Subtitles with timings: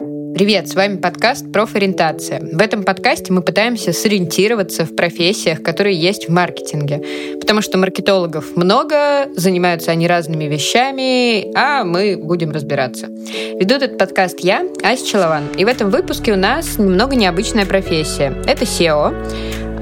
[0.00, 2.40] Привет, с вами подкаст «Профориентация».
[2.40, 7.02] В этом подкасте мы пытаемся сориентироваться в профессиях, которые есть в маркетинге.
[7.38, 13.08] Потому что маркетологов много, занимаются они разными вещами, а мы будем разбираться.
[13.08, 15.48] Веду этот подкаст я, Ася Челован.
[15.58, 18.32] И в этом выпуске у нас немного необычная профессия.
[18.46, 19.14] Это SEO.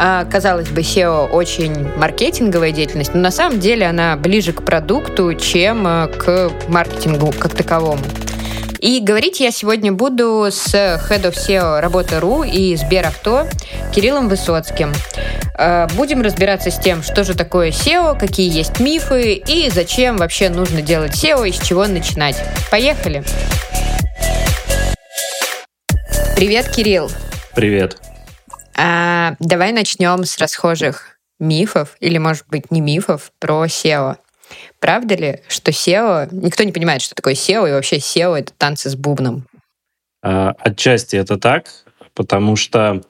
[0.01, 5.35] А, казалось бы, SEO очень маркетинговая деятельность, но на самом деле она ближе к продукту,
[5.35, 8.03] чем э, к маркетингу как таковому.
[8.81, 13.49] И говорить я сегодня буду с Head of SEO Работа.ру и Сберавто
[13.93, 14.93] Кириллом Высоцким.
[15.59, 20.49] Э, будем разбираться с тем, что же такое SEO, какие есть мифы и зачем вообще
[20.49, 22.37] нужно делать SEO и с чего начинать.
[22.71, 23.25] Поехали!
[26.37, 27.11] Привет, Кирилл!
[27.57, 27.99] Привет!
[28.77, 34.19] А, давай начнем с расхожих мифов, или, может быть, не мифов, про SEO.
[34.81, 36.29] Правда ли, что SEO...
[36.33, 39.47] Никто не понимает, что такое SEO, и вообще SEO— это танцы с бубном?
[40.23, 41.67] А, отчасти это так,
[42.15, 43.03] потому что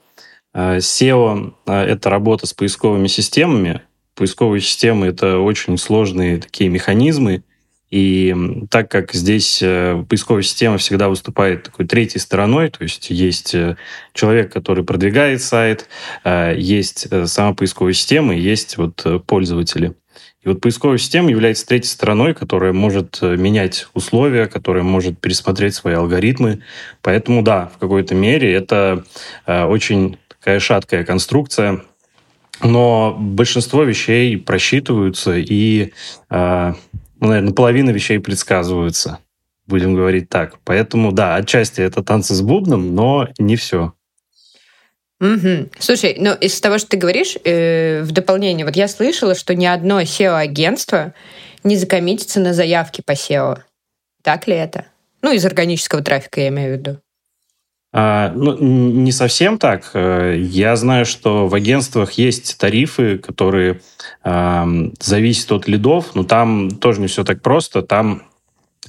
[0.53, 3.81] а, SEO а,— это работа с поисковыми системами.
[4.15, 7.43] Поисковые системы— это очень сложные такие механизмы,
[7.89, 8.35] и
[8.69, 13.77] так как здесь э, поисковая система всегда выступает такой третьей стороной, то есть есть э,
[14.13, 15.87] человек, который продвигает сайт,
[16.23, 19.95] есть э, сама поисковая система, есть вот пользователи.
[20.41, 25.75] И вот поисковая система является третьей стороной, которая может э, менять условия, которая может пересмотреть
[25.75, 26.61] свои алгоритмы.
[27.01, 29.03] Поэтому да, в какой-то мере это
[29.45, 31.81] э, очень такая шаткая конструкция,
[32.63, 35.91] но большинство вещей просчитываются и,
[36.29, 36.73] э,
[37.19, 39.19] ну, наверное, половина вещей предсказываются,
[39.67, 40.59] будем говорить так.
[40.63, 43.93] Поэтому да, отчасти это танцы с бубном, но не все.
[45.21, 45.69] Угу.
[45.79, 49.65] Слушай, ну из того, что ты говоришь, э, в дополнение, вот я слышала, что ни
[49.65, 51.13] одно SEO-агентство
[51.63, 53.59] не закоммитится на заявки по SEO.
[54.23, 54.85] Так ли это?
[55.21, 56.97] Ну, из органического трафика я имею в виду.
[57.91, 59.91] А, ну, не совсем так.
[59.93, 63.81] Э, я знаю, что в агентствах есть тарифы, которые
[64.23, 64.65] э,
[64.99, 67.81] зависят от лидов, но там тоже не все так просто.
[67.81, 68.28] Там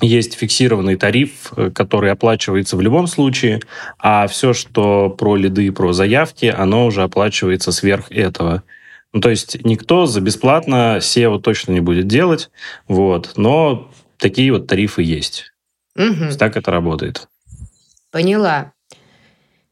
[0.01, 3.61] есть фиксированный тариф, э, который оплачивается в любом случае,
[3.99, 8.63] а все, что про лиды и про заявки, оно уже оплачивается сверх этого.
[9.13, 12.51] Ну, то есть никто за бесплатно SEO точно не будет делать,
[12.87, 15.53] вот, но такие вот тарифы есть.
[15.97, 16.37] Угу.
[16.39, 17.29] так это работает.
[18.13, 18.73] Поняла.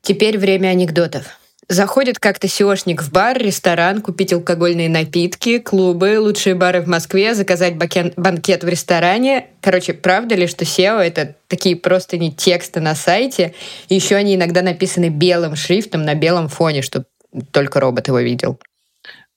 [0.02, 1.37] Теперь время анекдотов.
[1.70, 7.76] Заходит как-то сеошник в бар, ресторан, купить алкогольные напитки, клубы, лучшие бары в Москве, заказать
[7.76, 9.48] бакен, банкет в ресторане.
[9.60, 13.52] Короче, правда ли, что SEO— это такие просто не тексты на сайте?
[13.90, 17.04] Еще они иногда написаны белым шрифтом на белом фоне, чтобы
[17.50, 18.58] только робот его видел.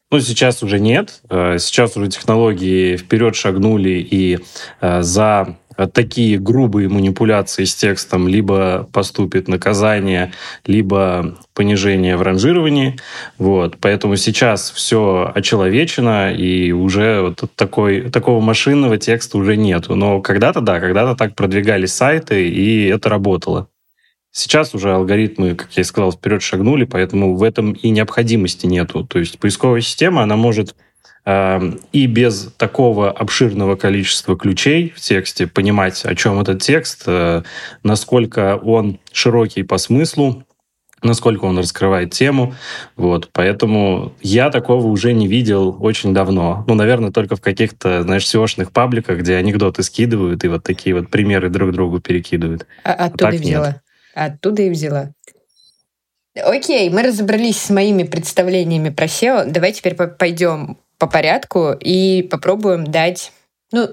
[0.10, 1.20] Ну, сейчас уже нет.
[1.30, 4.40] Э, сейчас уже технологии вперед шагнули, и
[4.80, 10.34] э, за такие грубые манипуляции с текстом либо поступит наказание,
[10.66, 12.98] либо понижение в ранжировании.
[13.38, 13.78] Вот.
[13.80, 19.96] Поэтому сейчас все очеловечено, и уже вот такой, такого машинного текста уже нету.
[19.96, 23.68] Но когда-то, да, когда-то так продвигались сайты, и это работало.
[24.34, 29.06] Сейчас уже алгоритмы, как я и сказал, вперед шагнули, поэтому в этом и необходимости нету.
[29.06, 30.74] То есть поисковая система, она может
[31.24, 37.44] и без такого обширного количества ключей в тексте понимать, о чем этот текст, э,
[37.84, 40.44] насколько он широкий по смыслу,
[41.04, 42.56] насколько он раскрывает тему.
[42.96, 43.30] Вот.
[43.34, 46.64] Поэтому я такого уже не видел очень давно.
[46.68, 51.10] Ну, наверное, только в каких-то, знаешь, SEO-шных пабликах, где анекдоты скидывают и вот такие вот
[51.10, 52.66] примеры друг другу перекидывают.
[52.84, 53.68] А, оттуда а и взяла.
[53.68, 53.82] Нет.
[54.14, 55.12] Оттуда и взяла.
[56.36, 59.46] Окей, мы разобрались с моими представлениями про SEO.
[59.46, 63.34] Давай теперь пойдем по порядку и попробуем дать,
[63.72, 63.90] ну,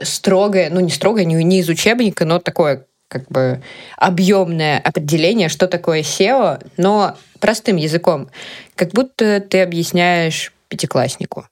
[0.00, 3.62] строгое, ну, не строгое, не, не из учебника, но такое как бы
[3.98, 8.30] объемное определение, что такое SEO, но простым языком,
[8.76, 11.46] как будто ты объясняешь пятикласснику.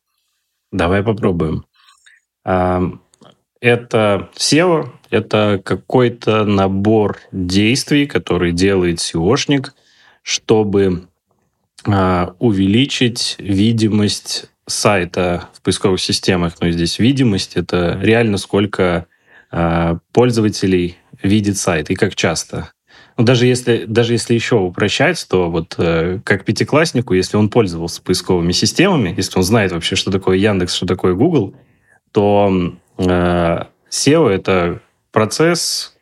[0.73, 1.67] Давай попробуем.
[2.43, 9.73] Это SEO, это какой-то набор действий, который делает SEOшник,
[10.23, 11.07] чтобы
[11.87, 19.07] а, увеличить видимость сайта в поисковых системах, но здесь видимость, это реально сколько
[19.53, 22.71] э, пользователей видит сайт и как часто.
[23.17, 28.01] Ну, даже если, даже если еще упрощать, то вот э, как пятикласснику, если он пользовался
[28.01, 31.55] поисковыми системами, если он знает вообще, что такое Яндекс, что такое Google,
[32.13, 34.81] то э, SEO— это
[35.13, 35.95] процесс,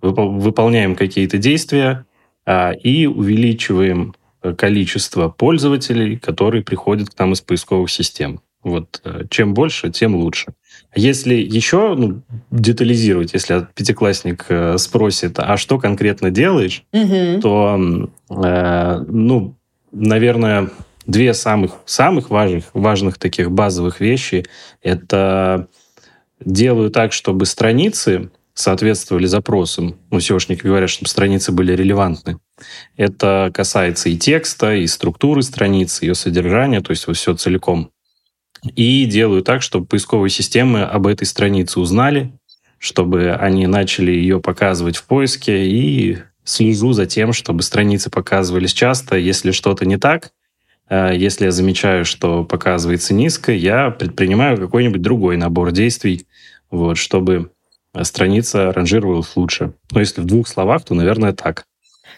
[0.00, 2.04] выполняем какие-то действия
[2.46, 4.14] э, и увеличиваем
[4.54, 8.40] количество пользователей, которые приходят к нам из поисковых систем.
[8.62, 10.54] Вот э, чем больше, тем лучше.
[10.94, 17.40] Если еще ну, детализировать, если пятиклассник э, спросит, а что конкретно делаешь, угу.
[17.40, 19.54] то, э, ну,
[19.92, 20.70] наверное,
[21.06, 24.46] две самых, самых важных, важных таких базовых вещи–
[24.82, 25.68] это
[26.44, 29.96] делаю так, чтобы страницы соответствовали запросам.
[30.10, 32.38] Ну, SEOшники говорят, чтобы страницы были релевантны.
[32.96, 37.90] Это касается и текста, и структуры страницы, ее содержания, то есть вот все целиком.
[38.74, 42.32] И делаю так, чтобы поисковые системы об этой странице узнали,
[42.78, 49.16] чтобы они начали ее показывать в поиске, и слежу за тем, чтобы страницы показывались часто.
[49.16, 50.30] Если что-то не так,
[50.88, 56.26] э, если я замечаю, что показывается низко, я предпринимаю какой-нибудь другой набор действий,
[56.70, 57.50] вот, чтобы
[58.02, 59.72] страница ранжировалась лучше.
[59.90, 61.66] Но если в двух словах, то, наверное, так.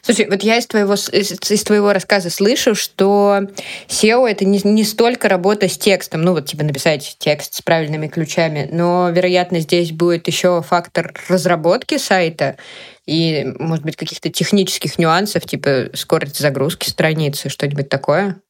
[0.03, 3.41] Слушай, вот я из твоего, из, из твоего рассказа слышу, что
[3.89, 8.09] SEO— это не, не столько работа с текстом, ну вот типа написать текст с правильными
[8.09, 12.57] ключами, но, вероятно, здесь будет еще фактор разработки сайта
[13.07, 18.41] и, может быть, каких-то технических нюансов, типа скорость загрузки страницы, что-нибудь такое?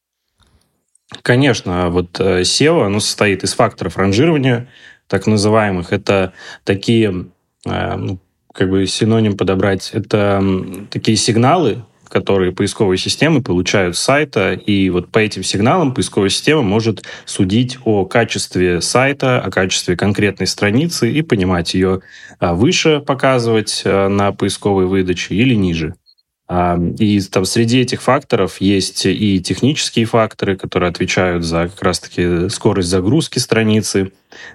[1.23, 4.69] Конечно, вот э, SEO, оно состоит из факторов ранжирования,
[5.07, 5.93] так называемых.
[5.93, 6.35] Это
[6.65, 7.27] такие,
[7.65, 8.19] э, ну,
[8.59, 10.45] как бы синоним подобрать, это
[10.91, 16.63] такие сигналы, которые поисковые системы получают с сайта, и вот по этим сигналам поисковая система
[16.63, 22.01] может судить о качестве сайта, о качестве конкретной страницы и понимать ее
[22.41, 25.95] а, выше показывать э, на поисковой выдаче или ниже.
[26.51, 32.89] И там среди этих факторов есть и технические факторы, которые отвечают за как раз-таки скорость
[32.89, 34.13] загрузки страницы,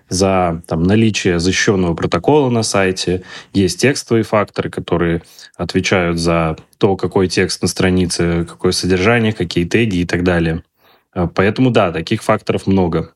[0.10, 3.24] за там, наличие защищенного протокола на сайте.
[3.54, 5.22] Есть текстовые факторы, которые
[5.56, 10.64] отвечают за то, какой текст на странице, какое содержание, какие теги и так далее.
[11.14, 13.14] А, поэтому да, таких факторов много.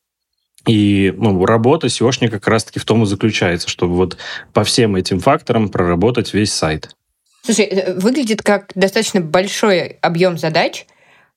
[0.68, 4.18] И ну, работа SEOшника как раз-таки в том и заключается, чтобы вот
[4.54, 6.92] по всем этим факторам проработать весь сайт.
[7.48, 10.86] Слушай, э, выглядит как достаточно большой объем задач,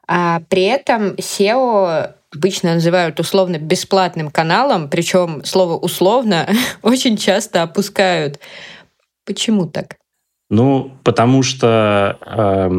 [0.09, 6.49] а при этом SEO обычно называют условно бесплатным каналом, причем слово условно
[6.83, 8.41] очень часто опускают.
[9.25, 9.99] Почему так?
[10.49, 12.71] Ну, потому что э,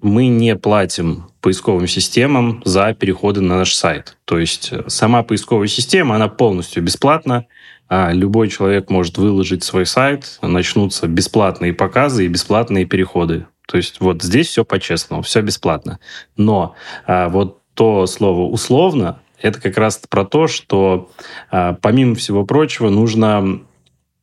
[0.00, 4.16] мы не платим поисковым системам за переходы на наш сайт.
[4.26, 7.46] То есть э, сама поисковая система, она полностью бесплатна,
[7.88, 13.46] а любой человек может выложить свой сайт, начнутся бесплатные показы и бесплатные переходы.
[13.66, 15.98] То есть вот здесь все по-честному, все бесплатно.
[16.36, 16.74] Но
[17.06, 21.10] а, вот то слово «условно»— это как раз про то, что
[21.50, 23.60] а, помимо всего прочего нужно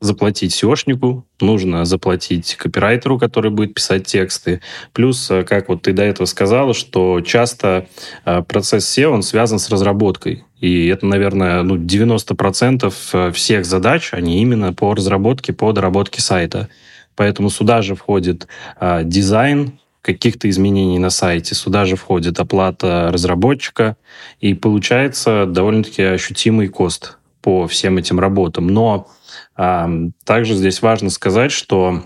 [0.04, 4.62] заплатить SEOшнику, нужно заплатить копирайтеру, который будет писать тексты.
[4.92, 7.88] Плюс, э, как вот ты до этого сказала, что часто
[8.26, 10.44] э, процесс SEO, он связан с разработкой.
[10.64, 16.70] И это, наверное, ну, 90% э, всех задач, они именно по разработке, по доработке сайта.
[17.18, 18.48] Поэтому сюда же входит
[18.80, 21.54] а, дизайн, каких-то изменений на сайте.
[21.54, 23.98] Сюда же входит оплата разработчика,
[24.40, 28.68] и получается довольно-таки ощутимый cost по всем этим работам.
[28.68, 29.08] Но
[29.56, 32.04] также здесь важно сказать, что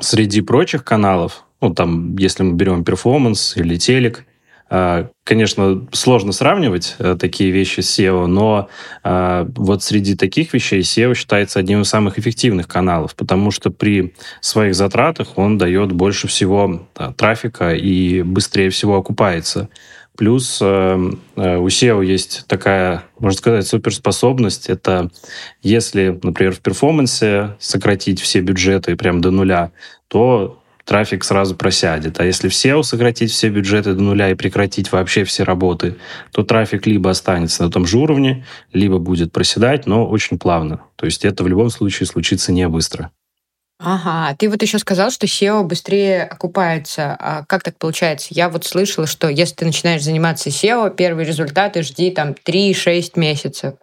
[0.00, 4.24] среди прочих каналов, ну, там, если мы берем performance или телек,
[4.70, 8.68] Конечно, сложно сравнивать э, такие вещи с SEO, но
[9.02, 14.14] а, вот среди таких вещей SEO считается одним из самых эффективных каналов, потому что при
[14.40, 16.86] своих затратах он дает больше всего
[17.16, 19.68] трафика и быстрее всего окупается.
[20.18, 24.68] Плюс э, э, у SEO есть такая, можно сказать, суперспособность.
[24.68, 25.10] Это
[25.62, 29.72] если, например, в перформансе сократить все бюджеты прям до нуля,
[30.08, 32.18] то трафик сразу просядет.
[32.18, 35.96] А если в SEO сократить все бюджеты до нуля и прекратить вообще все работы,
[36.32, 40.80] то трафик либо останется на том же уровне, либо будет проседать, но очень плавно.
[40.96, 43.10] То есть это в любом случае случится не быстро.
[43.78, 47.14] Ага, ты вот еще сказал, что SEO быстрее окупается.
[47.20, 48.28] А как так получается?
[48.30, 53.74] Я вот слышала, что если ты начинаешь заниматься SEO, первые результаты жди там 3-6 месяцев.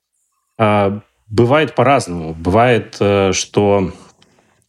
[0.57, 2.33] А, бывает по-разному.
[2.33, 3.93] Бывает, э, что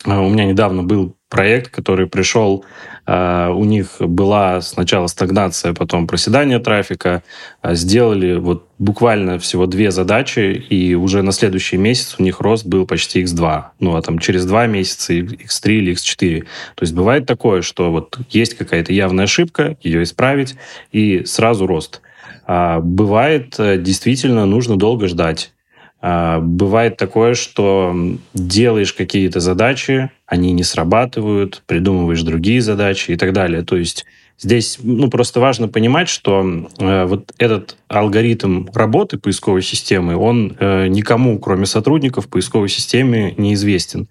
[0.04, 2.64] у меня недавно был проект, который пришел
[3.06, 7.22] а, у них была сначала стагнация, потом проседание трафика.
[7.62, 12.66] А, сделали вот буквально всего две задачи, и уже на следующий месяц у них рост
[12.66, 13.64] был почти x2.
[13.78, 16.40] Ну, а там через два месяца x3 или x4.
[16.40, 20.56] То есть бывает такое, что вот есть какая-то явная ошибка, ее исправить,
[20.90, 22.00] и сразу рост.
[22.48, 25.52] А бывает, э, действительно, нужно долго ждать.
[26.08, 27.92] А, бывает такое, что
[28.32, 33.62] делаешь какие-то задачи, они не срабатывают, придумываешь другие задачи и так далее.
[33.64, 34.06] То есть
[34.38, 40.88] Здесь ну, просто важно понимать, что э, вот этот алгоритм работы поисковой системы, он э,
[40.88, 44.08] никому, кроме сотрудников поисковой системы, неизвестен.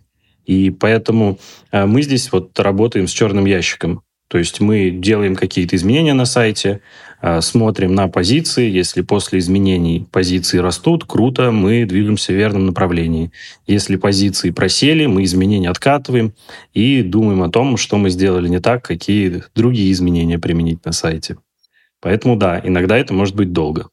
[0.48, 1.38] И поэтому
[1.72, 4.02] э, мы здесь вот работаем с черным ящиком.
[4.28, 6.82] То есть мы делаем какие-то изменения на сайте,
[7.22, 8.70] э, смотрим на позиции.
[8.70, 13.32] Если после изменений позиции растут, круто, мы двигаемся в верном направлении.
[13.68, 16.34] Если позиции просели, мы изменения откатываем
[16.74, 21.38] и думаем о том, что мы сделали не так, какие другие изменения применить на сайте.
[22.02, 23.90] Поэтому да, иногда это может быть долго.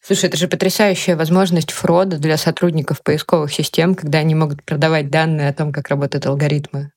[0.00, 5.48] Слушай, это же потрясающая возможность фрода для сотрудников поисковых систем, когда они могут продавать данные
[5.48, 6.90] о том, как работают алгоритмы.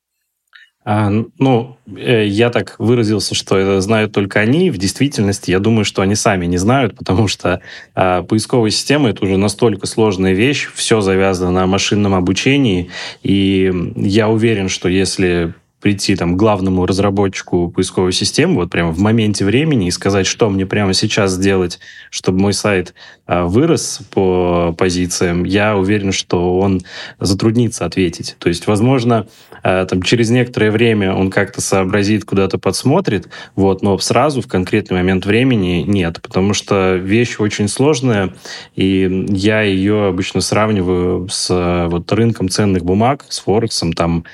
[0.84, 4.70] А, ну, э, я так выразился, что это знают только они.
[4.70, 7.60] В действительности, я думаю, что они сами не знают, потому что
[7.94, 12.90] а, поисковая система— это уже настолько сложная вещь, все завязано на машинном обучении,
[13.22, 18.98] и я уверен, что если прийти там, к главному разработчику поисковой системы вот прямо в
[18.98, 21.78] моменте времени и сказать, что мне прямо сейчас сделать,
[22.10, 22.94] чтобы мой сайт
[23.26, 26.82] а, вырос по позициям, я уверен, что он
[27.20, 28.36] затруднится ответить.
[28.40, 29.28] То есть, возможно,
[29.62, 34.96] а, там, через некоторое время он как-то сообразит, куда-то подсмотрит, вот, но сразу в конкретный
[34.96, 38.34] момент времени нет, потому что вещь очень сложная,
[38.74, 44.24] и я ее обычно сравниваю с вот, рынком ценных бумаг, с Форексом, там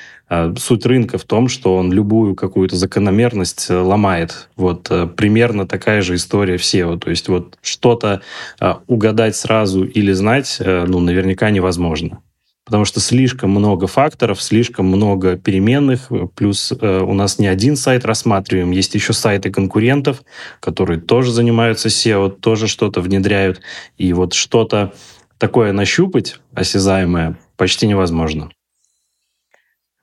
[0.57, 4.49] суть рынка в том, что он любую какую-то закономерность э, ломает.
[4.57, 6.99] Вот э, примерно такая же история в SEO.
[6.99, 8.23] То есть вот что-то
[8.61, 12.21] а, угадать сразу или знать, э, ну, наверняка невозможно.
[12.64, 18.71] Потому что слишком много факторов, слишком много переменных, плюс у нас не один сайт рассматриваем,
[18.71, 20.23] есть еще сайты конкурентов,
[20.61, 23.61] которые тоже занимаются SEO, тоже что-то внедряют.
[23.99, 24.95] И вот что-то
[25.37, 28.49] такое нащупать, осязаемое, почти невозможно.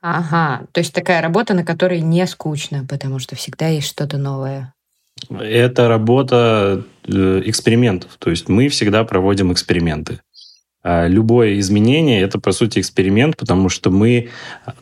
[0.02, 4.74] Ага, то есть такая работа, на которой не скучно, потому что всегда есть что-то новое.
[5.30, 8.10] Это работа э, экспериментов.
[8.18, 10.20] То есть мы всегда проводим эксперименты.
[10.82, 14.30] А любое изменение— это, по сути, эксперимент, потому что мы,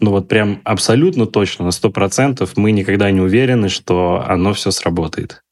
[0.00, 5.42] ну вот прям абсолютно точно, на 100% мы никогда не уверены, что оно все сработает.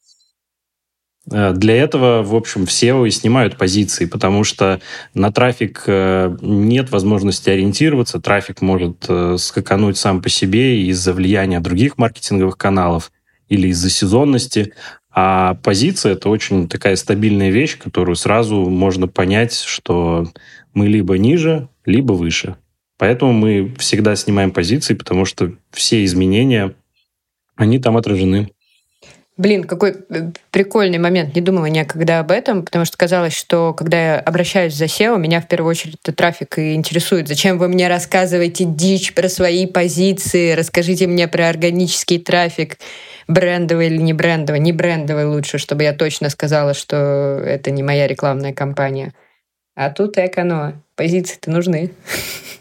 [1.31, 4.81] Э, для этого, в общем, все и снимают позиции, потому что
[5.13, 11.59] на трафик э, нет возможности ориентироваться, трафик может э, скакануть сам по себе из-за влияния
[11.59, 13.11] других маркетинговых каналов
[13.47, 14.73] или из-за сезонности,
[15.11, 20.27] а позиция— это очень такая стабильная вещь, которую сразу можно понять, что
[20.73, 22.57] мы либо ниже, либо выше.
[22.97, 26.75] Поэтому мы всегда снимаем позиции, потому что все изменения,
[27.55, 28.51] они там отражены.
[29.39, 31.33] Блин, какой э, прикольный момент.
[31.33, 35.39] Не думала никогда об этом, потому что казалось, что когда я обращаюсь за SEO, меня
[35.39, 37.29] в первую очередь это трафик и интересует.
[37.29, 40.51] Зачем вы мне рассказываете дичь про свои позиции?
[40.51, 42.79] Расскажите мне про органический трафик.
[43.29, 44.59] Брендовый или не брендовый?
[44.59, 46.97] Не брендовый лучше, чтобы я точно сказала, что
[47.41, 49.13] это не моя рекламная кампания.
[49.73, 50.83] А тут эконо.
[50.97, 51.91] Позиции-то нужны.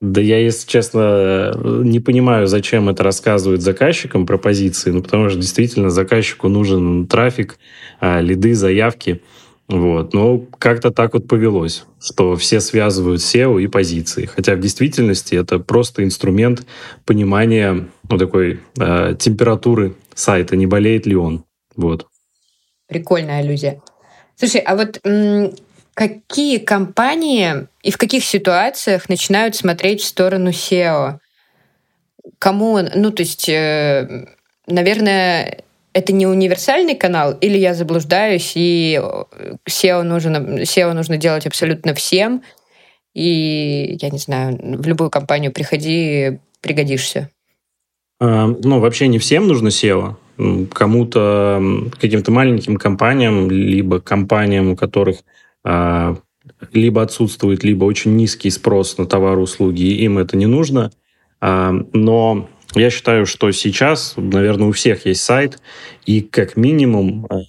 [0.00, 5.40] Да я, если честно, не понимаю, зачем это рассказывают заказчикам про позиции, ну, потому что
[5.40, 7.58] действительно заказчику нужен трафик,
[7.98, 9.22] а, лиды, заявки.
[9.66, 10.14] Вот.
[10.14, 14.26] Но как-то так вот повелось, что все связывают SEO и позиции.
[14.26, 16.64] Хотя в действительности это просто инструмент
[17.04, 21.44] понимания ну, такой э, температуры сайта, не болеет ли он.
[21.76, 22.06] Вот.
[22.86, 23.82] Прикольная аллюзия.
[24.36, 25.00] Слушай, а вот
[25.98, 31.18] Какие компании и в каких ситуациях начинают смотреть в сторону SEO?
[32.38, 34.28] Кому, ну то есть, э,
[34.68, 39.02] наверное, это не универсальный канал, или я заблуждаюсь, и
[39.68, 42.44] SEO нужно, SEO нужно делать абсолютно всем,
[43.12, 47.28] и, я не знаю, в любую компанию приходи, пригодишься.
[48.20, 50.14] А, ну, вообще не всем нужно SEO.
[50.72, 51.60] Кому-то,
[52.00, 55.24] каким-то маленьким компаниям, либо компаниям, у которых
[56.72, 60.90] либо отсутствует, либо очень низкий спрос на товары услуги, и им это не нужно.
[61.40, 65.60] А, но я считаю, что сейчас, наверное, у всех есть сайт,
[66.06, 67.40] и как минимум э,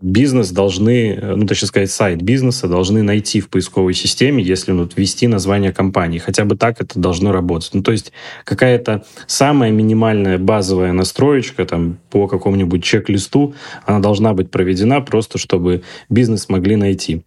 [0.00, 5.26] бизнес должны, ну, точнее сказать, сайт бизнеса должны найти в поисковой системе, если ну, ввести
[5.26, 6.18] название компании.
[6.18, 7.70] Хотя бы так это должно работать.
[7.74, 8.12] Ну, то есть
[8.44, 13.54] какая-то самая минимальная базовая настроечка там, по какому-нибудь чек-листу,
[13.86, 17.22] она должна быть проведена просто, чтобы бизнес могли найти.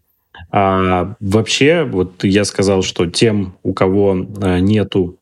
[0.49, 5.17] А вообще, вот я сказал, что тем, у кого э, нету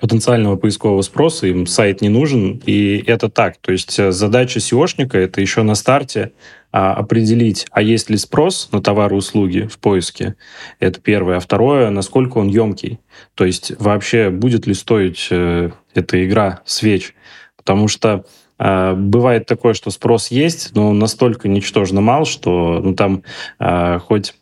[0.00, 3.56] потенциального поискового спроса, им сайт не нужен, и это так.
[3.58, 6.32] То есть э, задача SEOшника— это еще на старте
[6.76, 10.34] а, определить, а есть ли спрос на товары и услуги в поиске.
[10.80, 11.36] Это первое.
[11.36, 12.98] А второе, насколько он емкий.
[13.36, 17.14] То есть вообще будет ли стоить э, эта игра свеч.
[17.56, 18.26] Потому что
[18.58, 23.22] э, бывает такое, что спрос есть, но настолько ничтожно мал, что ну, там
[23.60, 24.34] э, хоть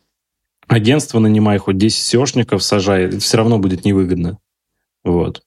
[0.69, 4.39] агентство нанимай, хоть 10 SEOшников сажай, все равно будет невыгодно.
[5.05, 5.43] Вот.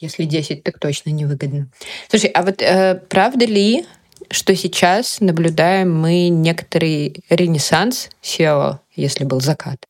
[0.00, 1.68] Если 10, так точно невыгодно.
[2.08, 3.84] Слушай, а вот э, правда ли,
[4.30, 9.86] что сейчас наблюдаем мы некоторый ренессанс SEO, если был закат?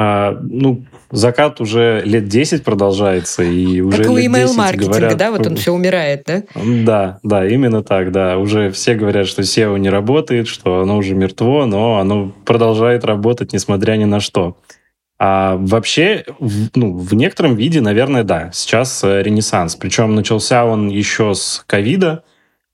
[0.00, 5.16] А, ну, закат уже лет 10 продолжается, и уже как у email-маркетинга, говорят...
[5.16, 5.30] да?
[5.32, 6.42] Вот он все умирает, да?
[6.54, 8.38] Да, да, именно так, да.
[8.38, 13.52] Уже все говорят, что SEO не работает, что оно уже мертво, но оно продолжает работать,
[13.52, 14.56] несмотря ни на что.
[15.18, 19.74] А вообще, в, ну, в некотором виде, наверное, да, сейчас э, ренессанс.
[19.74, 22.22] Причем начался он еще с ковида,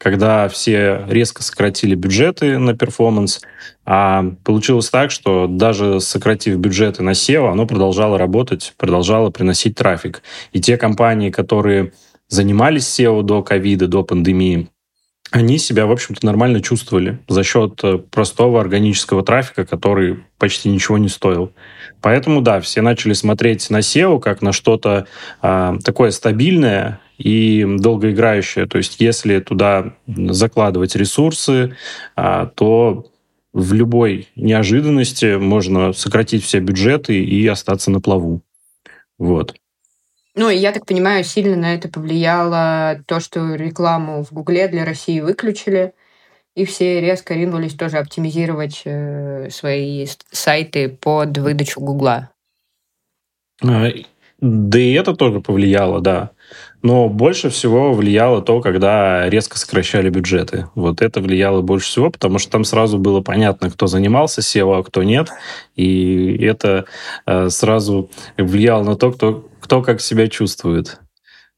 [0.04, 3.40] когда все резко сократили бюджеты на перформанс,
[3.86, 10.22] а получилось так, что даже сократив бюджеты на SEO, оно продолжало работать, продолжало приносить трафик.
[10.52, 11.92] И те компании, которые
[12.28, 14.68] занимались SEO до ковида, до пандемии,
[15.30, 20.98] они себя, в общем-то, нормально чувствовали за счет э, простого органического трафика, который почти ничего
[20.98, 21.50] не стоил.
[22.02, 25.06] Поэтому, да, все начали смотреть на SEO как на что-то
[25.40, 28.66] а, такое стабильное и долгоиграющее.
[28.66, 31.76] То есть, если туда закладывать ресурсы,
[32.16, 33.10] а, то
[33.52, 38.42] в любой неожиданности можно сократить все бюджеты и остаться на плаву.
[39.18, 39.54] Вот.
[40.34, 45.20] Ну, я так понимаю, сильно на это повлияло то, что рекламу в Гугле для России
[45.20, 45.94] выключили,
[46.56, 52.30] и все резко ринулись тоже оптимизировать э, свои сайты под выдачу Гугла.
[53.62, 53.88] А,
[54.40, 56.30] да и это тоже повлияло, да.
[56.84, 60.68] Но больше всего влияло то, когда резко сокращали бюджеты.
[60.74, 64.82] Вот это влияло больше всего, потому что там сразу было понятно, кто занимался SEO, а
[64.82, 65.30] кто нет.
[65.76, 66.84] И это
[67.24, 71.00] э, сразу влияло на то, кто, кто как себя чувствует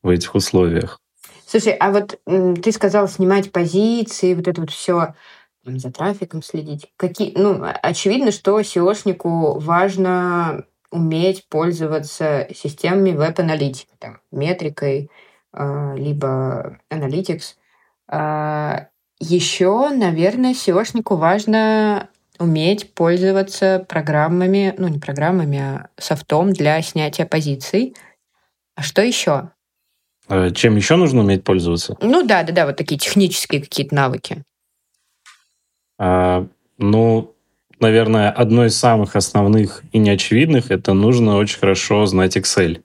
[0.00, 1.00] в этих условиях.
[1.44, 2.20] Слушай, а вот
[2.62, 5.14] ты сказал снимать позиции, вот это вот все
[5.64, 6.86] за трафиком следить.
[6.96, 15.10] Какие, ну, очевидно, что SEOшнику важно уметь пользоваться системами веб-аналитики, там, метрикой,
[15.52, 17.54] э, либо Analytics.
[18.08, 18.88] А
[19.18, 27.94] еще, наверное, SEOшнику важно уметь пользоваться программами, ну не программами, а софтом для снятия позиций.
[28.74, 29.50] А что еще?
[30.28, 31.96] А чем еще нужно уметь пользоваться?
[32.00, 34.44] Ну да, да, да, вот такие технические какие-то навыки.
[35.98, 36.46] А,
[36.78, 37.35] ну,
[37.80, 42.82] наверное, одно из самых основных и неочевидных, это нужно очень хорошо знать Excel.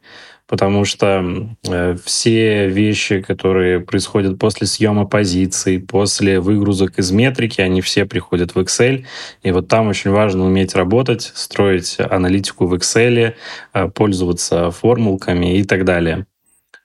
[0.47, 7.79] Потому что э, все вещи, которые происходят после съема позиций, после выгрузок из метрики, они
[7.79, 9.05] все приходят в Excel.
[9.43, 13.33] И вот там очень важно уметь работать, строить аналитику в Excel,
[13.73, 16.25] э, пользоваться формулками и так далее.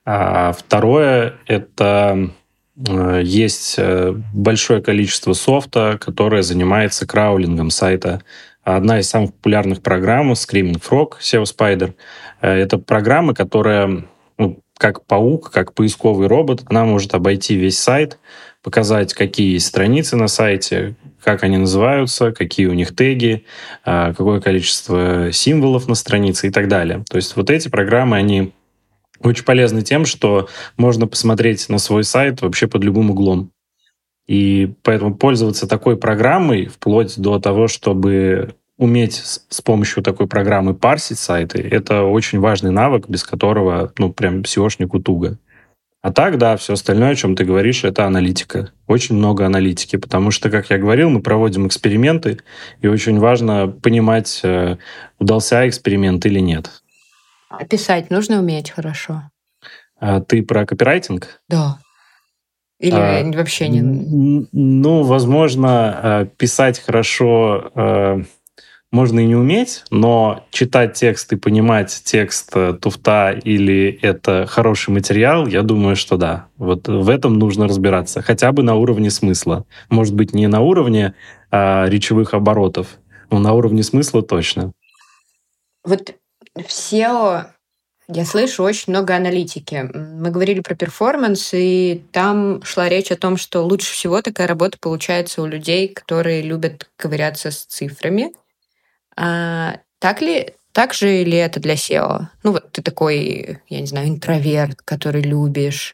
[0.05, 2.29] А второе— это
[2.77, 8.21] есть э, большое количество софта, которое занимается краулингом сайта.
[8.63, 11.95] Одна из самых популярных программ Screaming Frog, SEO Spider.
[12.41, 14.05] Э, это программа, которая
[14.37, 18.19] ну, как паук, как поисковый робот, она может обойти весь сайт,
[18.61, 23.43] показать, какие есть страницы на сайте, как они называются, какие у них теги,
[23.83, 27.03] какое количество символов на странице и так далее.
[27.09, 28.53] То есть вот эти программы, они
[29.21, 33.51] очень полезны тем, что можно посмотреть на свой сайт вообще под любым углом.
[34.27, 41.17] И поэтому пользоваться такой программой, вплоть до того, чтобы уметь с помощью такой программы парсить
[41.17, 45.39] сайты, это очень важный навык, без которого, ну, прям SEOшнику туго.
[46.01, 48.71] А так, да, все остальное, о чем ты говоришь, это аналитика.
[48.85, 52.39] Очень много аналитики, потому что, как я говорил, мы проводим эксперименты,
[52.81, 54.77] и очень важно понимать, э,
[55.19, 56.83] удался эксперимент или нет.
[57.49, 59.23] А писать нужно уметь хорошо.
[59.99, 61.41] А ты про копирайтинг?
[61.47, 61.79] Да.
[62.79, 63.81] Или а, вообще не...
[64.51, 68.23] Ну, возможно, э, писать хорошо э,
[68.91, 74.91] можно и не уметь, но читать текст и понимать текст э, туфта или это хороший
[74.91, 76.47] материал, я думаю, что да.
[76.57, 79.65] Вот в этом нужно разбираться, хотя бы на уровне смысла.
[79.89, 81.15] Может быть, не на уровне
[81.51, 84.71] а, речевых оборотов, но на уровне смысла точно.
[85.83, 86.15] Вот
[86.63, 87.45] в SEO
[88.09, 89.89] я слышу очень много аналитики.
[89.93, 94.77] Мы говорили про перформанс, и там шла речь о том, что лучше всего такая работа
[94.79, 98.31] получается у людей, которые любят ковыряться с цифрами.
[99.17, 102.27] А, так ли, так же ли это для SEO?
[102.43, 105.93] Ну вот ты такой, я не знаю, интроверт, который любишь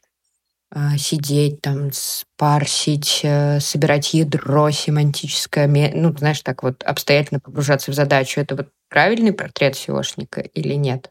[0.70, 1.90] а, сидеть там,
[2.38, 8.40] парсить, э, собирать ядро семантическое, ну, знаешь, так вот обстоятельно погружаться в задачу.
[8.42, 11.10] Это вот правильный портрет SEOшника или нет?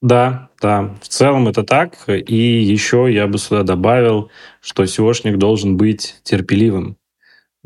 [0.00, 1.96] Да, да, в целом это так.
[2.08, 4.30] И еще я бы сюда добавил,
[4.60, 6.96] что SEOшник должен быть терпеливым.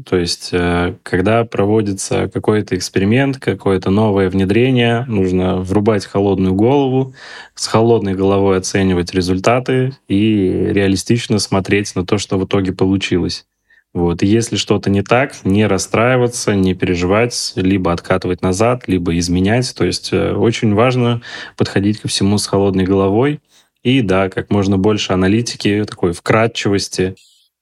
[0.07, 7.14] То есть, э, когда проводится какой-то эксперимент, какое-то новое внедрение, нужно врубать холодную голову,
[7.55, 13.45] с холодной головой оценивать результаты и реалистично смотреть на то, что в итоге получилось.
[13.94, 14.22] Вот.
[14.22, 19.74] И если что-то не так, не расстраиваться, не переживать, либо откатывать назад, либо изменять.
[19.74, 21.22] То есть э, очень важно
[21.57, 23.40] подходить ко всему с холодной головой.
[23.83, 27.16] И да, как можно больше аналитики, такой вкрадчивости.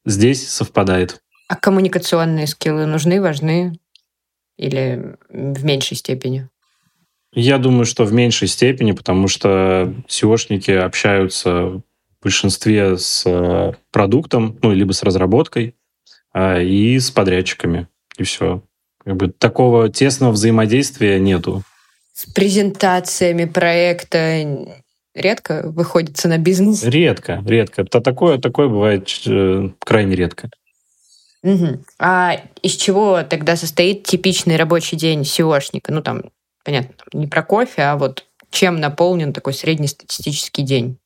[0.05, 1.21] Здесь совпадает.
[1.49, 3.79] А коммуникационные скиллы нужны, важны
[4.57, 6.49] или в меньшей степени?
[7.33, 11.83] Я думаю, что в меньшей степени, потому что SEOшники общаются в
[12.23, 15.75] большинстве с э, продуктом, ну, либо с разработкой,
[16.37, 17.89] и с подрядчиками.
[18.19, 18.63] И все.
[19.05, 21.63] Как бы такого тесного взаимодействия нету.
[22.13, 24.75] С презентациями проекта
[25.15, 26.83] редко выходится на бизнес?
[26.83, 27.83] Редко, редко.
[27.83, 30.51] Это такое, такое бывает э, крайне редко.
[31.43, 31.85] Угу.
[31.99, 35.91] А из чего тогда состоит типичный рабочий день SEOшника?
[35.91, 36.25] Ну, там,
[36.65, 40.99] понятно, не про кофе, а вот чем наполнен такой среднестатистический день?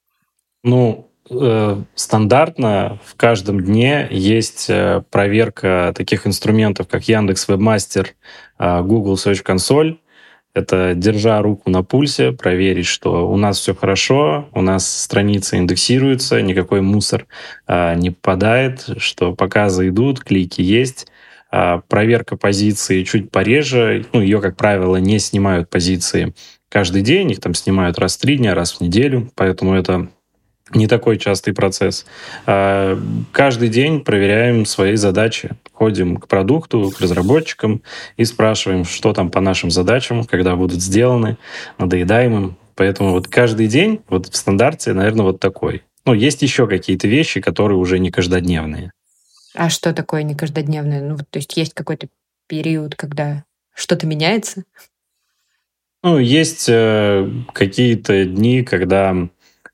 [0.62, 1.09] Ну,
[1.94, 8.08] стандартно в каждом дне есть э, проверка таких инструментов, как Яндекс Вебмастер,
[8.58, 9.98] э, Google Search Console,
[10.52, 16.42] это держа руку на пульсе, проверить, что у нас все хорошо, у нас страница индексируется,
[16.42, 17.26] никакой мусор
[17.66, 21.06] а, не попадает, что показы идут, клики есть.
[21.52, 26.34] А, проверка позиции чуть пореже, ну, ее, как правило, не снимают позиции
[26.68, 30.08] каждый день, их там снимают раз в три дня, раз в неделю, поэтому это
[30.74, 32.06] не такой частый процесс.
[32.46, 32.98] А,
[33.32, 35.50] каждый день проверяем свои задачи.
[35.72, 37.82] Ходим к продукту, к разработчикам
[38.16, 41.36] и спрашиваем, что там по нашим задачам, когда будут сделаны,
[41.78, 42.56] надоедаем им.
[42.74, 45.82] Поэтому вот каждый день вот в стандарте, наверное, вот такой.
[46.06, 48.92] Ну, есть еще какие-то вещи, которые уже не каждодневные.
[49.54, 51.02] А что такое не каждодневное?
[51.02, 52.08] Ну, то есть есть какой-то
[52.46, 54.64] период, когда что-то меняется?
[56.02, 59.28] Ну, есть э, какие-то дни, когда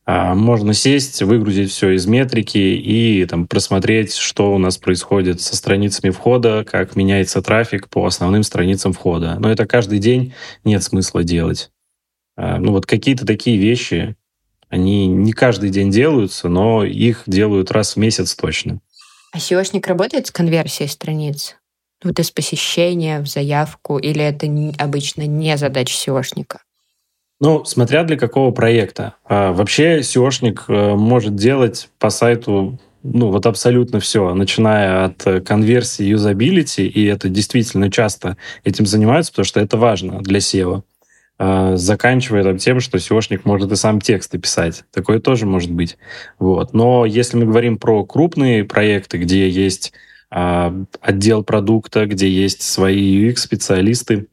[0.06, 6.10] можно сесть, выгрузить все из метрики и там, просмотреть, что у нас происходит со страницами
[6.10, 9.36] входа, как меняется трафик по основным страницам входа.
[9.40, 10.32] Но это каждый день
[10.64, 11.70] нет смысла делать.
[12.36, 14.14] А, ну вот какие-то такие вещи,
[14.68, 18.80] они не каждый день делаются, но их делают раз в месяц точно.
[19.32, 21.56] А SEOшник работает с конверсией страниц?
[22.04, 24.46] Вот из посещения в заявку, или это
[24.82, 26.58] обычно не задача SEOшника?
[27.38, 29.14] Ну, смотря для какого проекта.
[29.25, 36.05] А, вообще SEOшник э, может делать по сайту ну, вот абсолютно все, начиная от конверсии,
[36.05, 40.83] юзабилити, и это действительно часто этим занимаются, потому что это важно для SEO,
[41.38, 44.85] а, заканчивая там тем, что SEOшник может и сам тексты писать.
[44.92, 45.99] Такое тоже может быть.
[46.38, 46.72] Вот.
[46.72, 49.92] Но если мы говорим про крупные проекты, где есть
[50.31, 54.27] а, отдел продукта, где есть свои UX-специалисты,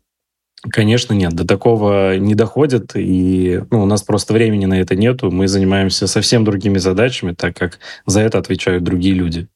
[0.69, 5.29] Конечно, нет, до такого не доходит, и ну, у нас просто времени на это нету.
[5.29, 9.47] Мы занимаемся совсем другими задачами, так как за это отвечают другие люди,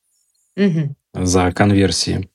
[0.58, 0.96] угу.
[1.14, 2.30] за конверсии.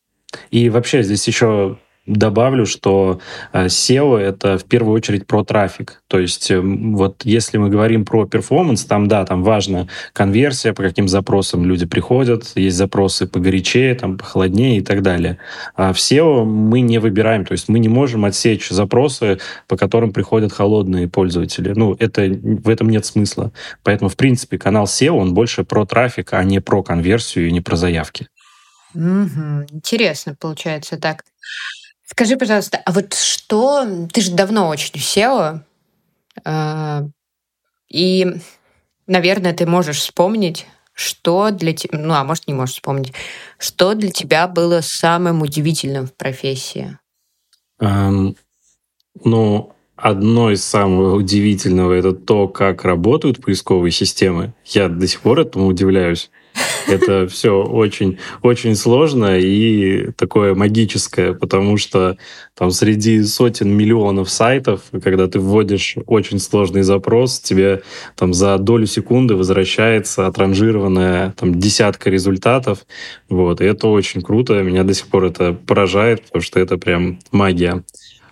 [0.50, 3.20] И вообще здесь еще Добавлю, что
[3.52, 6.02] э, SEO— это в первую очередь про трафик.
[6.08, 10.82] То есть э, вот если мы говорим про перформанс, там, да, там важна конверсия, по
[10.82, 15.38] каким запросам люди приходят, есть запросы погорячее, там, похолоднее и так далее.
[15.76, 19.38] А в SEO мы не выбираем, то есть мы не можем отсечь запросы,
[19.68, 21.72] по которым приходят холодные пользователи.
[21.72, 23.52] Ну, это, в этом нет смысла.
[23.84, 27.60] Поэтому, в принципе, канал SEO, он больше про трафик, а не про конверсию и не
[27.60, 28.26] про заявки.
[28.94, 29.66] Угу.
[29.70, 31.22] Интересно, получается так.
[32.12, 33.86] Скажи, пожалуйста, а вот что...
[34.12, 35.60] Ты же давно очень SEO,
[36.44, 37.08] э,
[37.88, 38.26] и,
[39.06, 41.98] наверное, ты можешь вспомнить, что для тебя...
[41.98, 43.14] Ну, а может, не можешь вспомнить.
[43.58, 46.98] Что для тебя было самым удивительным в профессии?
[47.80, 48.36] Эм,
[49.24, 54.52] ну, одно из самого удивительного— это то, как работают поисковые системы.
[54.66, 56.30] Я до сих пор этому удивляюсь.
[56.88, 62.16] Это все очень, очень сложно и такое магическое, потому что
[62.54, 67.82] там среди сотен миллионов сайтов, когда ты вводишь очень сложный запрос, тебе
[68.16, 72.80] там за долю секунды возвращается отранжированная там десятка результатов.
[73.28, 74.62] Вот, и это очень круто.
[74.62, 77.82] Меня до сих пор это поражает, потому что это прям магия.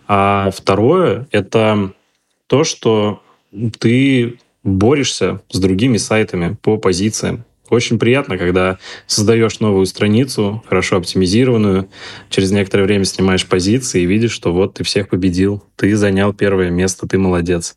[0.06, 1.92] А второе— это
[2.46, 3.22] то, что
[3.78, 7.44] ты борешься с другими сайтами по позициям.
[7.70, 11.88] Очень приятно, когда создаешь новую страницу, хорошо оптимизированную,
[12.28, 16.70] через некоторое время снимаешь позиции и видишь, что вот ты всех победил, ты занял первое
[16.70, 17.76] место, ты молодец.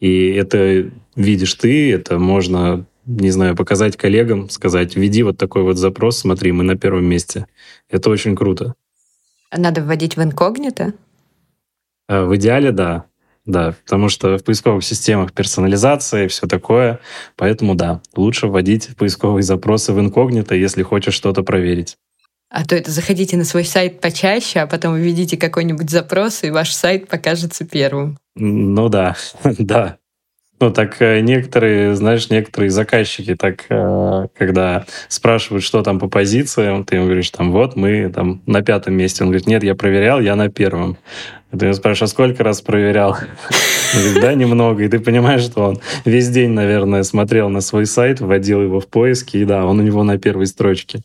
[0.00, 5.78] И это видишь ты, это можно, не знаю, показать коллегам, сказать, введи вот такой вот
[5.78, 7.46] запрос, смотри, мы на первом месте.
[7.88, 8.74] Это очень круто.
[9.50, 10.92] Надо вводить в инкогнито?
[12.06, 13.06] А, в идеале, да.
[13.44, 17.00] Да, потому что в поисковых системах персонализация и все такое.
[17.36, 21.96] Поэтому да, лучше вводить поисковые запросы в инкогнито, если хочешь что-то проверить.
[22.50, 26.72] А то это заходите на свой сайт почаще, а потом введите какой-нибудь запрос, и ваш
[26.72, 28.18] сайт покажется первым.
[28.36, 29.96] Ну да, да.
[30.62, 36.84] Ну, так э, некоторые, знаешь, некоторые заказчики, так, э, когда спрашивают, что там по позициям,
[36.84, 39.24] ты им говоришь, там, вот, мы там на пятом месте.
[39.24, 40.98] Он говорит, нет, я проверял, я на первом.
[41.52, 43.10] И ты спрашиваешь, а сколько раз проверял?
[43.10, 44.84] Он говорит, да, немного.
[44.84, 48.86] И ты понимаешь, что он весь день, наверное, смотрел на свой сайт, вводил его в
[48.86, 51.00] поиски, и да, он у него на первой строчке.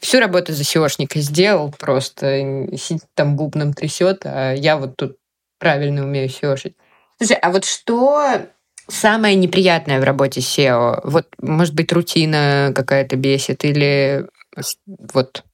[0.00, 5.18] Всю работу за SEOшника сделал, просто сидит там бубном трясет, а я вот тут
[5.58, 6.72] правильно умею SEOшить.
[7.18, 8.46] Слушай, а вот что
[8.88, 11.00] Самое неприятное в работе SEO?
[11.04, 14.26] Вот, может быть, рутина какая-то бесит или
[15.12, 15.44] вот?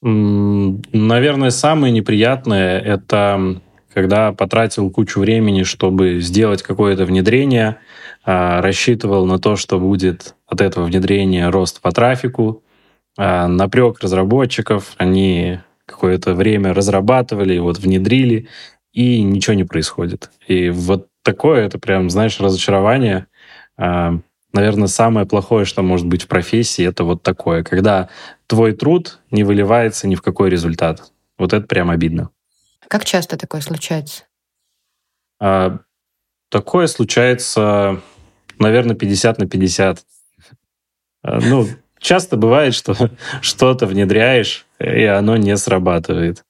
[0.00, 3.60] Наверное, самое неприятное— это
[3.94, 7.76] когда потратил кучу времени, чтобы сделать какое-то внедрение,
[8.24, 12.62] а, рассчитывал на то, что будет от этого внедрения рост по трафику,
[13.18, 18.48] а, напрек разработчиков, они какое-то время разрабатывали, вот внедрили,
[18.92, 20.30] и ничего не происходит.
[20.46, 23.26] И вот такое, это прям, знаешь, разочарование.
[23.76, 24.18] А,
[24.52, 28.08] наверное, самое плохое, что может быть в профессии, это вот такое, когда
[28.46, 31.12] твой труд не выливается ни в какой результат.
[31.38, 32.30] Вот это прям обидно.
[32.88, 34.24] Как часто такое случается?
[35.40, 35.78] А,
[36.50, 38.00] такое случается,
[38.58, 40.04] наверное, 50 на 50.
[41.22, 41.66] А, ну,
[41.98, 42.94] часто бывает, что
[43.40, 46.44] что-то внедряешь, и оно не срабатывает.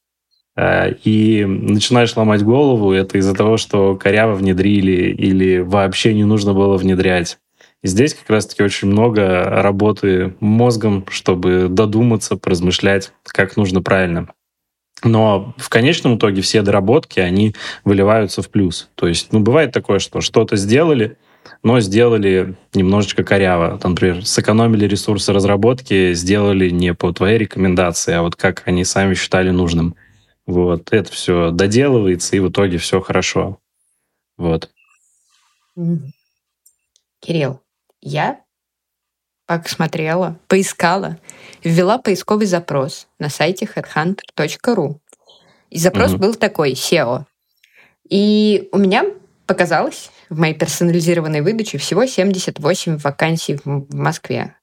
[0.56, 6.52] Э, и начинаешь ломать голову, это из-за того, что коряво внедрили или вообще не нужно
[6.52, 7.38] было внедрять.
[7.82, 14.28] И здесь как раз-таки очень много работы мозгом, чтобы додуматься, поразмышлять, как нужно правильно.
[15.04, 18.88] Но в конечном итоге все доработки, они выливаются в плюс.
[18.94, 21.16] То есть, ну, бывает такое, что что-то сделали,
[21.64, 23.78] но сделали немножечко коряво.
[23.78, 29.14] Там, например, сэкономили ресурсы разработки, сделали не по твоей рекомендации, а вот как они сами
[29.14, 29.96] считали нужным.
[30.46, 33.60] Вот, это все доделывается, и в итоге все хорошо.
[34.36, 34.70] Вот.
[37.20, 37.60] Кирилл,
[38.00, 38.40] я
[39.46, 41.18] посмотрела, поискала,
[41.62, 44.98] ввела поисковый запрос на сайте headhunter.ru.
[45.70, 46.20] И запрос угу.
[46.20, 47.24] был такой, SEO.
[48.08, 49.04] И у меня
[49.46, 54.56] показалось в моей персонализированной выдаче всего 78 вакансий в Москве.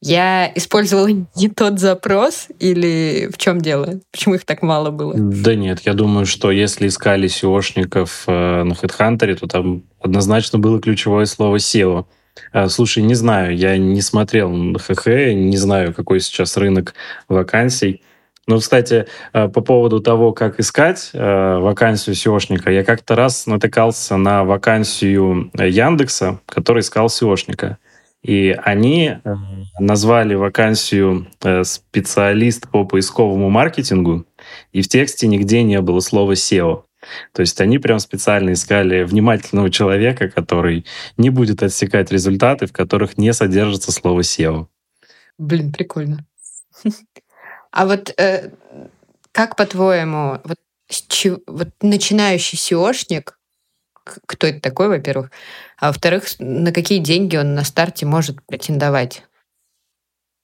[0.00, 4.00] Я использовала не тот запрос или в чем дело?
[4.12, 5.14] Почему их так мало было?
[5.16, 10.80] Да нет, я думаю, что если искали SEOшников э, на HeadHunter, то там однозначно было
[10.80, 12.04] ключевое слово SEO.
[12.52, 16.94] Э, слушай, не знаю, я не смотрел на ХХ, не знаю, какой сейчас рынок
[17.28, 18.02] вакансий.
[18.46, 24.44] Но, кстати, э, по поводу того, как искать вакансию SEOшника, я как-то раз натыкался на
[24.44, 27.78] вакансию Яндекса, который искал SEOшника.
[28.22, 29.34] И они э,
[29.78, 34.26] назвали вакансию э, специалист по поисковому маркетингу,
[34.72, 36.84] и в тексте нигде не было слова SEO.
[37.32, 40.84] То есть они прям специально искали внимательного человека, который
[41.16, 44.66] не будет отсекать результаты, в которых не содержится слово SEO.
[45.38, 46.26] Блин, прикольно.
[47.70, 48.50] А вот э,
[49.30, 50.58] как по-твоему, вот,
[51.46, 53.37] вот начинающий SEOшник,
[54.26, 55.30] кто это такой, во-первых,
[55.78, 59.24] а во-вторых, на какие деньги он на старте может претендовать?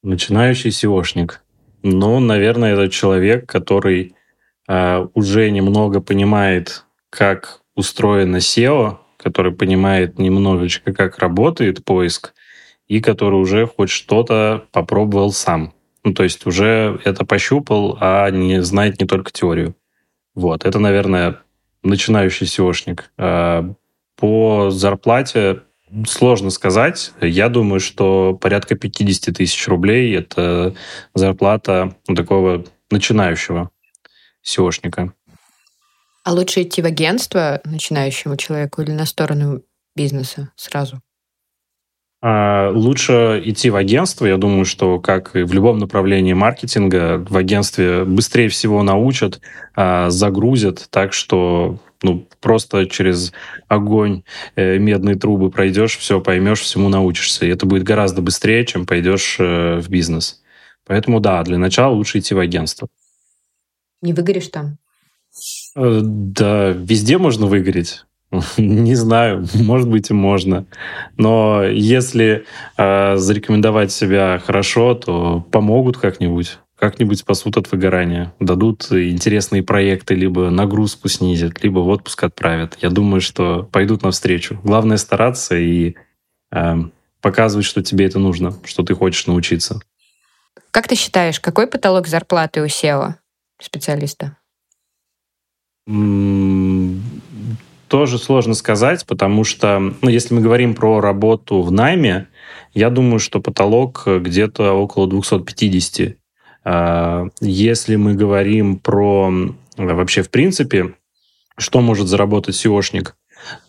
[0.03, 1.41] Начинающий SEOшник.
[1.83, 4.15] Ну, наверное, это человек, который
[4.69, 12.35] э, уже немного понимает, как устроено SEO, который понимает немножечко, как работает поиск,
[12.87, 15.75] и который уже хоть что-то попробовал сам.
[16.05, 19.75] Ну, то есть уже это пощупал, а не знает не только теорию.
[20.35, 21.41] Вот, это, наверное,
[21.85, 23.05] начинающий SEOшник.
[23.17, 23.73] А,
[24.17, 25.61] по зарплате
[26.07, 27.13] сложно сказать.
[27.21, 30.75] Я думаю, что порядка 50 тысяч рублей– это
[31.15, 33.71] зарплата такого начинающего
[34.45, 35.13] SEOшника.
[36.25, 39.63] А лучше идти в агентство начинающему человеку или на сторону
[39.95, 41.01] бизнеса сразу?
[42.27, 44.25] А, лучше идти в агентство.
[44.25, 49.43] Я думаю, что, как и в любом направлении маркетинга, в агентстве быстрее всего научат,
[49.77, 53.35] а, загрузят так, что ну, просто через
[53.69, 54.23] огонь
[54.57, 57.45] э, медные трубы пройдешь, все поймешь, всему научишься.
[57.45, 60.43] И это будет гораздо быстрее, чем пойдешь э, в бизнес.
[60.87, 62.89] Поэтому да, для начала лучше идти в агентство.
[64.01, 64.79] Не выгоришь там?
[65.77, 68.07] Э, да, везде можно выгореть.
[68.57, 70.67] Не знаю, может быть и можно.
[71.17, 72.45] Но если
[72.77, 76.59] э, зарекомендовать себя хорошо, то помогут как-нибудь.
[76.77, 78.35] Как-нибудь спасут от выгорания.
[78.41, 82.77] Дадут интересные проекты, либо нагрузку снизят, либо в отпуск отправят.
[82.81, 84.61] Я думаю, что пойдут навстречу.
[84.65, 85.95] Главное стараться и
[86.51, 86.75] э,
[87.21, 89.81] показывать, что тебе это нужно, что ты хочешь научиться.
[90.71, 93.15] Как ты считаешь, какой потолок зарплаты у SEO
[93.63, 94.37] специалиста?
[97.95, 102.27] Тоже сложно сказать, потому что, ну, если мы говорим про работу в найме,
[102.73, 106.17] я думаю, что потолок где-то около 250.
[106.65, 109.33] А, если мы говорим про
[109.77, 110.95] вообще в принципе,
[111.57, 113.15] что может заработать SEOшник,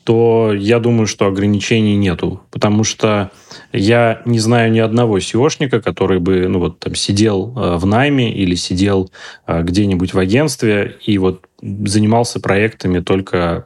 [0.04, 3.32] то я думаю, что ограничений нету, потому что
[3.74, 8.34] я не знаю ни одного SEOшника, который бы ну, вот, там, сидел э, в найме
[8.34, 9.12] или сидел
[9.46, 13.64] э, где-нибудь в агентстве и вот занимался проектами только э,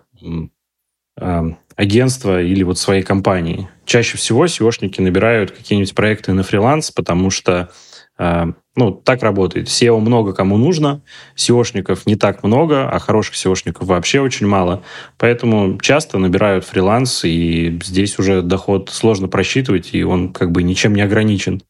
[1.75, 3.69] агентства или вот своей компании.
[3.85, 7.71] Чаще всего SEOшники набирают какие-нибудь проекты на фриланс, потому что
[8.17, 9.67] ну, так работает.
[9.67, 11.01] SEO много кому нужно,
[11.37, 14.83] SEOшников не так много, а хороших SEOшников вообще очень мало.
[15.17, 20.95] Поэтому часто набирают фриланс, и здесь уже доход сложно просчитывать, и он как бы ничем
[20.95, 21.61] не ограничен.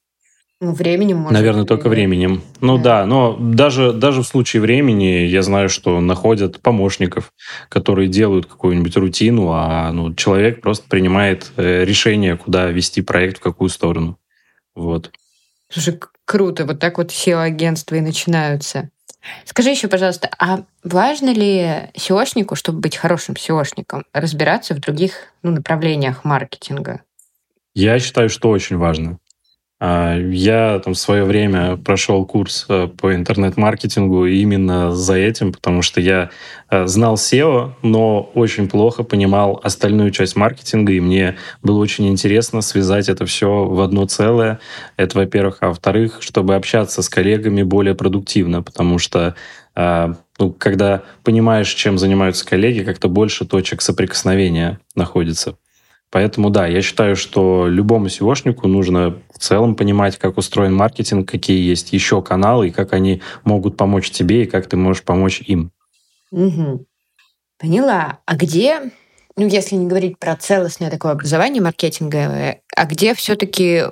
[0.62, 2.42] Ну, временем, может Наверное, только временем.
[2.60, 3.02] Ну да.
[3.02, 7.32] да, но даже, даже в случае времени я знаю, что находят помощников,
[7.70, 13.42] которые делают какую-нибудь рутину, а ну, человек просто принимает э, решение, куда вести проект, в
[13.42, 14.18] какую сторону.
[14.76, 15.12] Вот.
[15.70, 18.90] Слушай, круто, вот так вот SEO-агентства и начинаются.
[19.46, 25.52] Скажи еще, пожалуйста, а важно ли SEOшнику, чтобы быть хорошим SEOшником, разбираться в других ну,
[25.52, 27.02] направлениях маркетинга?
[27.74, 29.20] Я считаю, что очень важно.
[29.82, 35.82] А, я там в свое время прошел курс э, по интернет-маркетингу именно за этим, потому
[35.84, 36.32] что я
[36.70, 42.60] э, знал SEO, но очень плохо понимал остальную часть маркетинга, и мне было очень интересно
[42.60, 44.60] связать это все в одно целое.
[44.98, 45.60] Это, во-первых.
[45.62, 49.36] А во-вторых, чтобы общаться с коллегами более продуктивно, потому что
[49.78, 55.56] э, ну, когда понимаешь, чем занимаются коллеги, как-то больше точек соприкосновения находится.
[56.12, 61.62] Поэтому да, я считаю, что любому SEOшнику нужно в целом понимать, как устроен маркетинг, какие
[61.62, 65.72] есть еще каналы, и как они могут помочь тебе, и как ты можешь помочь им.
[66.32, 66.86] Угу.
[67.60, 68.20] Поняла.
[68.26, 68.92] А где,
[69.36, 73.84] ну, если не говорить про целостное такое образование маркетинговое, а где все-таки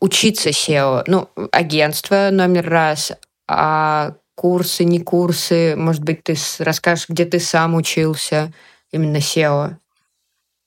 [0.00, 1.02] учиться SEO?
[1.06, 3.12] Ну, агентство номер раз,
[3.46, 8.52] а курсы, не курсы, может быть, ты расскажешь, где ты сам учился
[8.92, 9.76] именно SEO?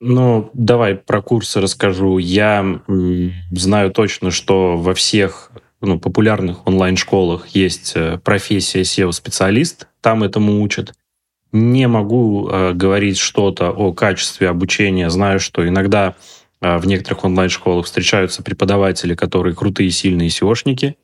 [0.02, 2.20] Ну, давай про курсы расскажу.
[2.20, 2.82] Я
[3.52, 10.94] знаю точно, что во всех ну, популярных онлайн-школах есть э, профессия SEO-специалист, там этому учат.
[11.52, 15.10] Не могу э, говорить что-то о качестве обучения.
[15.10, 16.16] Знаю, что иногда
[16.62, 20.96] э, в некоторых онлайн-школах встречаются преподаватели, которые крутые, сильные SEOшники.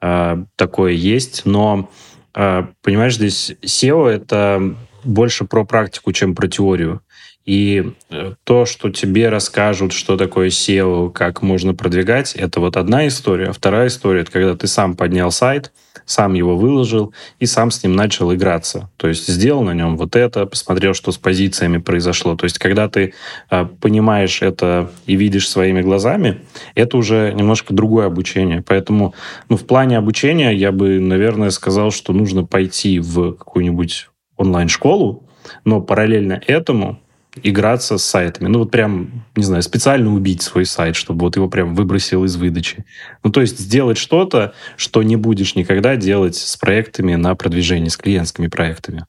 [0.00, 1.90] Э, такое есть, но,
[2.34, 7.02] э, понимаешь, здесь SEO— это больше про практику, чем про теорию.
[7.46, 13.08] И э, то, что тебе расскажут, что такое SEO, как можно продвигать, это вот одна
[13.08, 13.48] история.
[13.48, 15.72] А вторая история— это когда ты сам поднял сайт,
[16.04, 18.90] сам его выложил и сам с ним начал играться.
[18.96, 22.36] То есть сделал на нем вот это, посмотрел, что с позициями произошло.
[22.36, 23.14] То есть когда ты
[23.50, 26.42] э, понимаешь это и видишь своими глазами,
[26.74, 28.62] это уже немножко другое обучение.
[28.66, 29.14] Поэтому
[29.48, 35.24] ну, в плане обучения я бы, наверное, сказал, что нужно пойти в какую-нибудь онлайн-школу,
[35.64, 37.00] но параллельно этому
[37.42, 38.48] играться с сайтами.
[38.48, 42.36] Ну, вот прям, не знаю, специально убить свой сайт, чтобы вот его прям выбросил из
[42.36, 42.84] выдачи.
[43.22, 47.96] Ну, то есть сделать что-то, что не будешь никогда делать с проектами на продвижении, с
[47.96, 49.06] клиентскими проектами.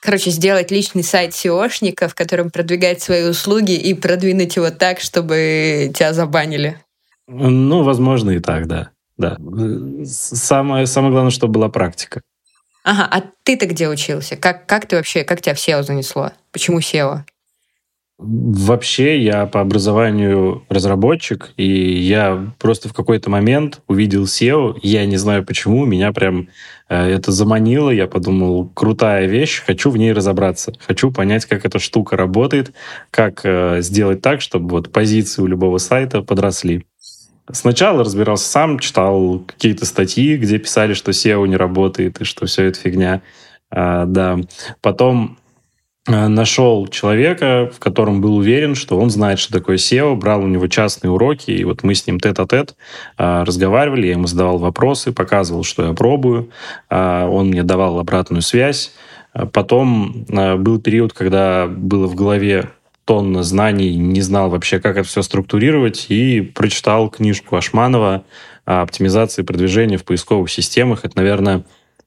[0.00, 5.92] Короче, сделать личный сайт SEOшника, в котором продвигать свои услуги и продвинуть его так, чтобы
[5.94, 6.78] тебя забанили.
[7.28, 8.90] Ну, возможно, и так, да.
[9.16, 9.36] да.
[10.04, 12.20] Самое, самое главное, чтобы была практика.
[12.84, 14.36] Ага, а ты-то где учился?
[14.36, 16.32] Как, как ты вообще, как тебя в SEO занесло?
[16.50, 17.20] Почему SEO?
[18.24, 25.16] Вообще я по образованию разработчик, и я просто в какой-то момент увидел SEO, я не
[25.16, 26.48] знаю почему, меня прям
[26.88, 31.80] э, это заманило, я подумал, крутая вещь, хочу в ней разобраться, хочу понять, как эта
[31.80, 32.72] штука работает,
[33.10, 36.86] как э, сделать так, чтобы вот позиции у любого сайта подросли.
[37.50, 42.66] Сначала разбирался сам, читал какие-то статьи, где писали, что SEO не работает и что все
[42.66, 43.20] это фигня.
[43.68, 44.38] А, да.
[44.80, 45.38] Потом
[46.06, 50.66] нашел человека, в котором был уверен, что он знает, что такое SEO, брал у него
[50.66, 52.74] частные уроки, и вот мы с ним тет-а-тет
[53.18, 56.50] э, разговаривали, я ему задавал вопросы, показывал, что я пробую,
[56.90, 58.92] э, он мне давал обратную связь.
[59.52, 60.26] Потом
[60.58, 62.68] был период, когда было в голове
[63.04, 68.24] тонн знаний, не знал вообще, как это все структурировать, и прочитал книжку Ашманова
[68.64, 71.04] о оптимизации продвижения в поисковых системах.
[71.04, 71.62] Это, наверное, э,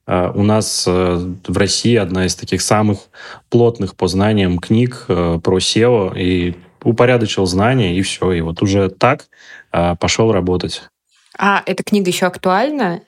[0.06, 2.98] у нас э, в России одна из таких самых
[3.50, 8.32] плотных по знаниям книг про SEO, и упорядочил знания, и все.
[8.32, 9.26] И вот уже так
[9.98, 10.82] пошел работать.
[11.36, 13.02] А эта книга еще актуальна?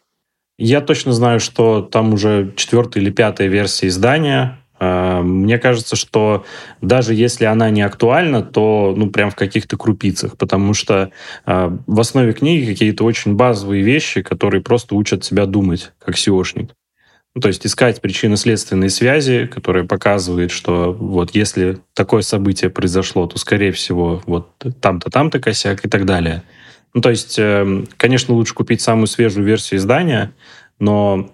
[0.59, 4.59] Я точно знаю, что там уже четвертая или пятая версия издания.
[4.81, 6.45] Мне кажется, что
[6.81, 11.11] даже если она не актуальна, то ну прям в каких-то крупицах, потому что
[11.47, 16.71] э, в основе книги какие-то очень базовые вещи, которые просто учат себя думать как SEOшник.
[17.35, 23.39] Ну, то есть искать причинно-следственные связи, которые показывают, что вот если такое событие произошло, то,
[23.39, 24.51] скорее всего, вот
[24.81, 26.43] там-то, там-то косяк и так далее.
[26.95, 30.33] Ну, то есть, эм, конечно, лучше купить самую свежую версию издания,
[30.79, 31.31] но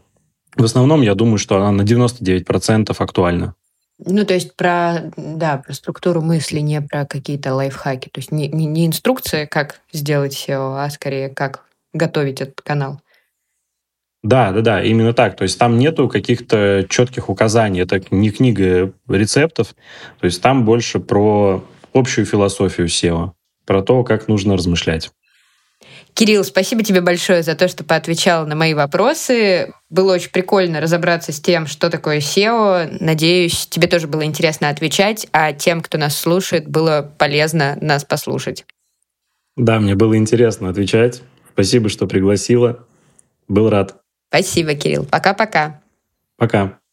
[0.57, 3.55] в основном я думаю, что она на 99% актуальна.
[3.99, 8.09] Ну, то есть про, да, про структуру мысли, не про какие-то лайфхаки.
[8.09, 13.01] То есть не, не, не инструкция, как сделать SEO, а скорее как готовить этот канал.
[14.25, 15.37] Да, да, да, именно так.
[15.37, 17.81] То есть там нету каких-то четких указаний.
[17.81, 19.75] Это не книга рецептов.
[20.19, 21.63] То есть там больше про
[21.93, 23.33] общую философию SEO,
[23.67, 25.11] про то, как нужно размышлять.
[26.15, 29.75] Кирилл, спасибо тебе большое за то, что поотвечал на мои вопросы.
[29.91, 32.97] Было очень прикольно разобраться с тем, что такое SEO.
[33.01, 38.65] Надеюсь, тебе тоже было интересно отвечать, а тем, кто нас слушает, было полезно нас послушать.
[39.57, 41.23] Да, мне было интересно отвечать.
[41.53, 42.87] Спасибо, что пригласила.
[43.49, 43.97] Был рад.
[44.29, 45.05] Спасибо, Кирилл.
[45.05, 45.83] Пока-пока.
[46.37, 46.59] Пока.
[46.65, 46.69] -пока.
[46.69, 46.84] Пока.